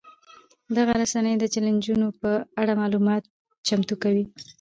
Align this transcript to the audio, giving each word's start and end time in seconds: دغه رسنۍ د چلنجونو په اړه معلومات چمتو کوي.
دغه 0.77 0.93
رسنۍ 1.01 1.35
د 1.39 1.45
چلنجونو 1.53 2.07
په 2.21 2.31
اړه 2.61 2.73
معلومات 2.81 3.23
چمتو 3.67 3.95
کوي. 4.03 4.23